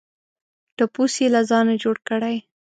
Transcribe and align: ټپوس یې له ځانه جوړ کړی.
ټپوس 0.77 1.13
یې 1.21 1.27
له 1.35 1.41
ځانه 1.49 1.73
جوړ 1.83 1.97
کړی. 2.09 2.37